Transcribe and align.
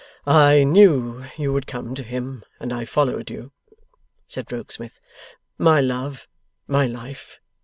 'I 0.25 0.63
knew 0.63 1.25
you 1.37 1.53
would 1.53 1.67
come 1.67 1.93
to 1.93 2.01
him, 2.01 2.43
and 2.59 2.73
I 2.73 2.85
followed 2.85 3.29
you,' 3.29 3.51
said 4.25 4.51
Rokesmith. 4.51 4.99
'My 5.59 5.79
love, 5.79 6.27
my 6.65 6.87
life! 6.87 7.39